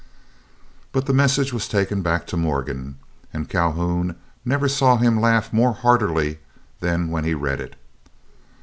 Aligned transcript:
But 0.93 1.05
the 1.05 1.13
message 1.13 1.53
was 1.53 1.67
taken 1.67 2.01
back 2.01 2.25
to 2.25 2.35
Morgan, 2.35 2.97
and 3.31 3.47
Calhoun 3.47 4.15
never 4.43 4.67
saw 4.67 4.97
him 4.97 5.21
laugh 5.21 5.53
more 5.53 5.73
heartily 5.73 6.39
than 6.79 7.09
when 7.11 7.23
he 7.23 7.35
read 7.35 7.61
it. 7.61 7.75